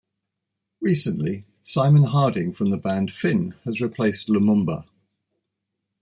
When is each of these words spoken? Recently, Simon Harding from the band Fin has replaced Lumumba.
Recently, 0.79 1.45
Simon 1.61 2.05
Harding 2.05 2.53
from 2.53 2.71
the 2.71 2.77
band 2.77 3.13
Fin 3.13 3.51
has 3.65 3.79
replaced 3.81 4.29
Lumumba. 4.29 4.87